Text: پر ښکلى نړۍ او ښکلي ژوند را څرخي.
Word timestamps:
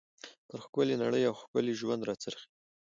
پر 0.47 0.59
ښکلى 0.65 0.95
نړۍ 1.03 1.23
او 1.29 1.35
ښکلي 1.41 1.73
ژوند 1.79 2.01
را 2.07 2.15
څرخي. 2.21 2.47